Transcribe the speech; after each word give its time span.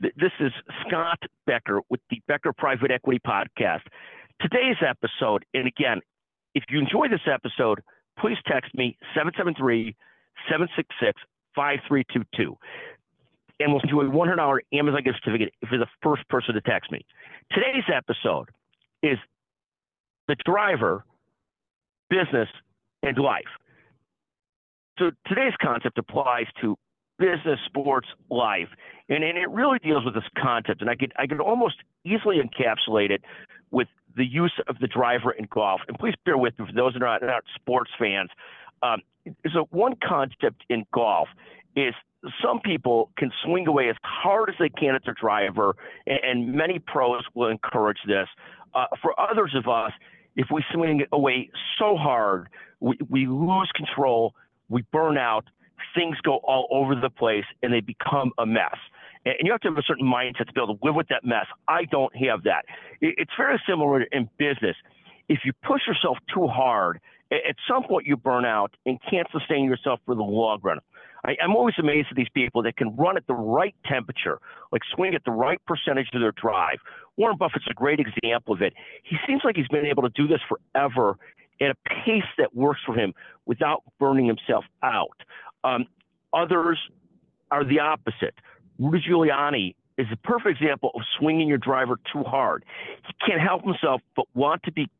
This 0.00 0.32
is 0.40 0.52
Scott 0.86 1.18
Becker 1.46 1.80
with 1.88 2.00
the 2.10 2.20
Becker 2.28 2.52
Private 2.52 2.90
Equity 2.90 3.18
Podcast. 3.26 3.80
Today's 4.40 4.76
episode, 4.86 5.44
and 5.54 5.66
again, 5.66 6.00
if 6.54 6.64
you 6.68 6.78
enjoy 6.78 7.08
this 7.08 7.26
episode, 7.26 7.80
please 8.18 8.36
text 8.46 8.74
me 8.74 8.98
773 9.14 9.96
766 10.50 11.18
5322. 11.54 12.56
And 13.58 13.72
we'll 13.72 13.80
send 13.80 13.90
you 13.90 14.00
a 14.02 14.04
$100 14.04 14.58
Amazon 14.74 15.02
gift 15.02 15.20
certificate 15.24 15.54
if 15.62 15.70
you're 15.70 15.80
the 15.80 15.86
first 16.02 16.28
person 16.28 16.54
to 16.54 16.60
text 16.60 16.92
me. 16.92 17.00
Today's 17.50 17.84
episode 17.92 18.50
is 19.02 19.16
the 20.28 20.36
driver, 20.44 21.04
business, 22.10 22.48
and 23.02 23.16
life. 23.16 23.44
So 24.98 25.10
today's 25.26 25.54
concept 25.62 25.96
applies 25.96 26.46
to 26.60 26.76
business, 27.18 27.58
sports, 27.66 28.08
life, 28.30 28.68
and, 29.08 29.24
and 29.24 29.38
it 29.38 29.50
really 29.50 29.78
deals 29.78 30.04
with 30.04 30.14
this 30.14 30.24
concept. 30.36 30.80
And 30.80 30.90
I 30.90 30.96
could 30.96 31.12
I 31.18 31.26
could 31.26 31.40
almost 31.40 31.76
easily 32.04 32.36
encapsulate 32.40 33.10
it 33.10 33.22
with 33.70 33.88
the 34.16 34.24
use 34.24 34.54
of 34.68 34.78
the 34.78 34.86
driver 34.86 35.30
in 35.32 35.46
golf. 35.50 35.80
And 35.88 35.98
please 35.98 36.14
bear 36.24 36.38
with 36.38 36.58
me 36.58 36.66
for 36.66 36.72
those 36.72 36.94
that 36.94 37.02
are 37.02 37.18
not, 37.20 37.22
not 37.22 37.44
sports 37.54 37.90
fans. 37.98 38.30
Um, 38.82 39.00
so 39.52 39.66
one 39.70 39.94
concept 40.06 40.64
in 40.68 40.84
golf 40.92 41.28
is 41.74 41.94
some 42.42 42.60
people 42.60 43.10
can 43.18 43.30
swing 43.44 43.66
away 43.66 43.88
as 43.88 43.96
hard 44.02 44.48
as 44.48 44.56
they 44.58 44.68
can 44.68 44.94
at 44.94 45.04
their 45.04 45.14
driver, 45.14 45.76
and, 46.06 46.18
and 46.22 46.52
many 46.52 46.78
pros 46.78 47.22
will 47.34 47.48
encourage 47.48 47.98
this. 48.06 48.28
Uh, 48.74 48.86
for 49.00 49.18
others 49.18 49.54
of 49.54 49.68
us, 49.68 49.92
if 50.36 50.48
we 50.50 50.62
swing 50.72 51.02
away 51.12 51.50
so 51.78 51.96
hard, 51.96 52.48
we, 52.80 52.98
we 53.08 53.26
lose 53.26 53.70
control, 53.74 54.34
we 54.68 54.82
burn 54.92 55.16
out, 55.16 55.44
things 55.94 56.16
go 56.22 56.36
all 56.38 56.66
over 56.70 56.94
the 56.94 57.10
place, 57.10 57.44
and 57.62 57.72
they 57.72 57.80
become 57.80 58.32
a 58.38 58.46
mess. 58.46 58.76
And 59.24 59.34
you 59.40 59.52
have 59.52 59.60
to 59.62 59.68
have 59.68 59.78
a 59.78 59.82
certain 59.82 60.06
mindset 60.06 60.46
to 60.46 60.52
be 60.52 60.60
able 60.60 60.76
to 60.76 60.84
live 60.84 60.94
with 60.94 61.08
that 61.08 61.24
mess. 61.24 61.46
I 61.66 61.84
don't 61.84 62.14
have 62.16 62.44
that. 62.44 62.64
It's 63.00 63.32
very 63.36 63.60
similar 63.68 64.02
in 64.02 64.28
business. 64.38 64.76
If 65.28 65.40
you 65.44 65.52
push 65.66 65.82
yourself 65.86 66.18
too 66.32 66.46
hard, 66.46 67.00
at 67.32 67.56
some 67.68 67.82
point 67.82 68.06
you 68.06 68.16
burn 68.16 68.44
out 68.44 68.76
and 68.86 68.98
can't 69.10 69.26
sustain 69.32 69.64
yourself 69.64 70.00
for 70.06 70.14
the 70.14 70.22
long 70.22 70.60
run. 70.62 70.78
I, 71.24 71.36
am 71.42 71.56
always 71.56 71.74
amazed 71.78 72.08
at 72.10 72.16
these 72.16 72.28
people 72.34 72.62
that 72.62 72.76
can 72.76 72.94
run 72.94 73.16
at 73.16 73.26
the 73.26 73.34
right 73.34 73.74
temperature, 73.84 74.38
like 74.70 74.82
swing 74.94 75.14
at 75.14 75.24
the 75.24 75.32
right 75.32 75.60
percentage 75.66 76.06
of 76.14 76.20
their 76.20 76.32
drive. 76.32 76.78
Warren 77.16 77.36
Buffett's 77.36 77.66
a 77.68 77.74
great 77.74 77.98
example 77.98 78.54
of 78.54 78.62
it. 78.62 78.74
He 79.02 79.16
seems 79.26 79.40
like 79.42 79.56
he's 79.56 79.66
been 79.68 79.86
able 79.86 80.04
to 80.04 80.10
do 80.10 80.28
this 80.28 80.40
forever 80.48 81.16
at 81.60 81.70
a 81.70 81.74
pace 81.88 82.28
that 82.38 82.54
works 82.54 82.80
for 82.84 82.94
him 82.94 83.12
without 83.46 83.82
burning 83.98 84.26
himself 84.26 84.64
out. 84.82 85.16
Um, 85.66 85.86
others 86.32 86.78
are 87.50 87.64
the 87.64 87.80
opposite. 87.80 88.34
Rudy 88.78 89.02
Giuliani 89.08 89.74
is 89.98 90.06
a 90.12 90.16
perfect 90.16 90.60
example 90.60 90.90
of 90.94 91.02
swinging 91.18 91.48
your 91.48 91.58
driver 91.58 91.98
too 92.12 92.22
hard. 92.22 92.64
He 93.06 93.14
can't 93.26 93.40
help 93.40 93.64
himself 93.64 94.02
but 94.14 94.26
want 94.34 94.62
to 94.64 94.72
be 94.72 94.90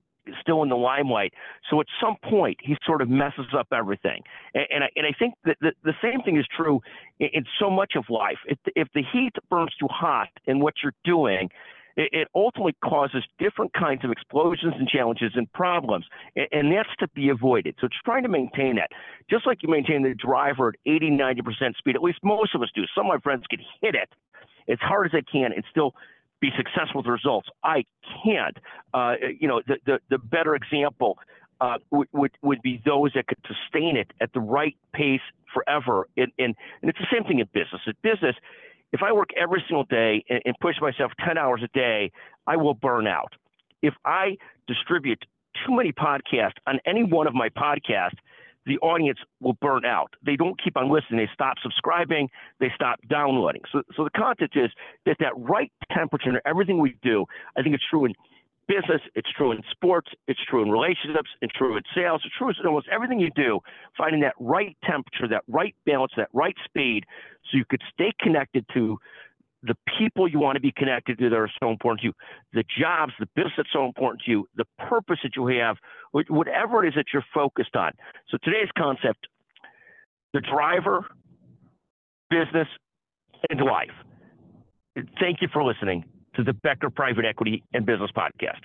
still 0.41 0.63
in 0.63 0.69
the 0.69 0.77
limelight. 0.77 1.33
So 1.71 1.81
at 1.81 1.87
some 2.01 2.17
point, 2.29 2.57
he 2.61 2.77
sort 2.85 3.01
of 3.01 3.09
messes 3.09 3.47
up 3.57 3.69
everything. 3.73 4.23
And, 4.55 4.65
and 4.71 4.85
I, 4.85 4.89
and 4.97 5.07
I 5.07 5.15
think 5.17 5.35
that 5.45 5.57
the, 5.61 5.73
the 5.85 5.93
same 6.03 6.23
thing 6.23 6.37
is 6.37 6.47
true 6.57 6.81
in, 7.21 7.29
in 7.33 7.45
so 7.61 7.71
much 7.71 7.93
of 7.97 8.05
life. 8.09 8.39
If, 8.47 8.59
if 8.75 8.89
the 8.95 9.03
heat 9.13 9.33
burns 9.51 9.75
too 9.79 9.89
hot 9.89 10.29
in 10.47 10.59
what 10.61 10.75
you're 10.83 10.95
doing, 11.05 11.51
it, 11.97 12.11
it 12.13 12.29
ultimately 12.35 12.77
causes 12.85 13.25
different 13.39 13.73
kinds 13.73 14.05
of 14.05 14.11
explosions 14.11 14.75
and 14.79 14.89
challenges 14.89 15.33
and 15.35 15.51
problems. 15.53 16.07
And, 16.35 16.47
and 16.53 16.73
that's 16.73 16.95
to 17.01 17.09
be 17.15 17.29
avoided. 17.29 17.77
So 17.81 17.87
it's 17.87 17.97
trying 18.05 18.23
to 18.23 18.29
maintain 18.29 18.77
that. 18.77 18.91
Just 19.31 19.47
like 19.47 19.63
you 19.63 19.69
maintain 19.69 20.03
the 20.03 20.15
driver 20.15 20.69
at 20.69 20.75
80, 20.85 21.11
90% 21.11 21.77
speed, 21.77 21.97
at 21.97 22.03
least 22.03 22.19
most 22.23 22.55
of 22.55 22.63
us 22.63 22.69
do. 22.75 22.83
Some 22.95 23.07
of 23.07 23.13
my 23.15 23.19
friends 23.21 23.45
can 23.49 23.61
hit 23.81 23.95
it 23.95 24.11
as 24.69 24.79
hard 24.81 25.07
as 25.07 25.13
they 25.13 25.23
can 25.23 25.53
and 25.53 25.65
still 25.71 25.95
be 26.41 26.51
successful 26.57 27.01
with 27.01 27.07
results. 27.07 27.49
I 27.65 27.85
can't. 28.25 28.57
Uh, 28.93 29.15
you 29.39 29.49
know, 29.49 29.63
the, 29.67 29.77
the, 29.87 29.99
the 30.11 30.19
better 30.19 30.55
example 30.55 31.19
uh, 31.61 31.79
would, 31.91 32.09
would, 32.13 32.33
would 32.43 32.63
be 32.63 32.83
those 32.85 33.13
that 33.15 33.27
could 33.27 33.39
sustain 33.47 33.97
it 33.97 34.13
at 34.21 34.33
the 34.35 34.41
right 34.41 34.77
pace 34.93 35.23
forever. 35.55 36.09
And, 36.17 36.31
and, 36.39 36.55
and 36.83 36.91
it's 36.91 36.99
the 36.99 37.07
same 37.11 37.25
thing 37.25 37.39
in 37.39 37.49
business. 37.55 37.81
In 37.87 37.95
business, 38.03 38.37
if 38.93 39.03
I 39.03 39.13
work 39.13 39.31
every 39.41 39.63
single 39.69 39.85
day 39.85 40.25
and, 40.29 40.41
and 40.45 40.55
push 40.61 40.77
myself 40.81 41.13
10 41.25 41.39
hours 41.39 41.63
a 41.65 41.69
day, 41.77 42.11
I 42.47 42.57
will 42.57 42.75
burn 42.75 43.07
out. 43.07 43.33
If 43.83 43.95
I 44.05 44.37
distribute 44.67 45.25
too 45.67 45.77
many 45.77 45.93
podcasts 45.93 46.59
on 46.67 46.81
any 46.87 47.05
one 47.05 47.27
of 47.27 47.35
my 47.35 47.49
podcasts, 47.49 48.19
the 48.67 48.79
audience 48.79 49.19
will 49.41 49.57
burn 49.61 49.85
out. 49.85 50.15
They 50.25 50.35
don't 50.37 50.61
keep 50.63 50.77
on 50.77 50.91
listening. 50.91 51.19
They 51.19 51.31
stop 51.33 51.57
subscribing. 51.63 52.29
They 52.59 52.71
stop 52.75 52.99
downloading. 53.09 53.63
So, 53.73 53.83
so 53.97 54.05
the 54.05 54.11
content 54.11 54.53
is 54.57 54.71
that 55.07 55.17
that 55.21 55.33
right 55.37 55.71
temperature 55.93 56.31
in 56.31 56.39
everything 56.45 56.81
we 56.81 56.97
do. 57.01 57.25
I 57.57 57.63
think 57.63 57.75
it's 57.75 57.85
true 57.89 58.05
in 58.05 58.15
business, 58.69 59.01
it's 59.15 59.31
true 59.33 59.53
in 59.53 59.61
sports, 59.71 60.09
it's 60.27 60.41
true 60.49 60.63
in 60.63 60.71
relationships, 60.71 61.31
it's 61.41 61.53
true 61.53 61.77
in 61.77 61.83
sales, 61.95 62.23
it's 62.25 62.35
true 62.37 62.49
in 62.49 62.67
almost 62.67 62.89
everything 62.93 63.21
you 63.21 63.31
do. 63.35 63.61
Finding 63.97 64.21
that 64.21 64.35
right 64.39 64.77
temperature, 64.85 65.29
that 65.29 65.43
right 65.49 65.75
balance, 65.85 66.13
that 66.17 66.29
right 66.33 66.57
speed, 66.65 67.05
so 67.51 67.59
you 67.59 67.65
could 67.69 67.83
stay 67.93 68.13
connected 68.21 68.65
to 68.75 68.99
the 69.63 69.75
people 69.99 70.29
you 70.29 70.39
want 70.39 70.57
to 70.57 70.61
be 70.61 70.73
connected 70.73 71.19
to 71.19 71.29
that 71.29 71.37
are 71.37 71.51
so 71.61 71.71
important 71.71 72.01
to 72.01 72.07
you, 72.07 72.13
the 72.53 72.65
jobs, 72.79 73.13
the 73.19 73.27
business 73.35 73.55
that's 73.57 73.73
so 73.73 73.85
important 73.85 74.23
to 74.25 74.31
you, 74.31 74.49
the 74.57 74.67
purpose 74.79 75.19
that 75.23 75.35
you 75.35 75.47
have, 75.47 75.77
whatever 76.13 76.85
it 76.85 76.89
is 76.89 76.95
that 76.95 77.07
you're 77.13 77.25
focused 77.35 77.75
on. 77.75 77.91
So 78.31 78.39
today's 78.45 78.69
concept, 78.79 79.27
the 80.35 80.41
driver, 80.41 81.07
business, 82.31 82.69
and 83.51 83.61
life. 83.61 83.91
Thank 85.21 85.43
you 85.43 85.49
for 85.53 85.65
listening 85.65 86.05
to 86.37 86.45
the 86.45 86.53
Becker 86.53 86.91
Private 86.91 87.25
Equity 87.25 87.65
and 87.75 87.85
Business 87.87 88.11
Podcast. 88.17 88.61